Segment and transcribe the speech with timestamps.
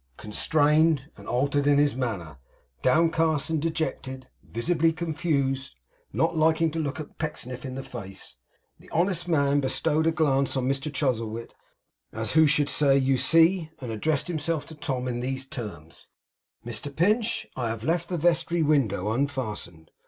[0.17, 2.39] Constrained and altered in his manner,
[2.81, 5.75] downcast and dejected, visibly confused;
[6.11, 8.35] not liking to look Pecksniff in the face.
[8.79, 11.53] The honest man bestowed a glance on Mr Chuzzlewit,
[12.11, 16.07] as who should say 'You see!' and addressed himself to Tom in these terms:
[16.65, 19.91] 'Mr Pinch, I have left the vestry window unfastened.